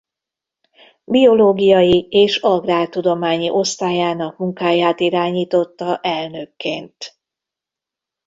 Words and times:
Biológiai 1.03 2.07
és 2.09 2.37
Agrártudományi 2.37 3.49
Osztályának 3.49 4.37
munkáját 4.37 4.99
irányította 4.99 5.97
elnökként. 5.97 7.17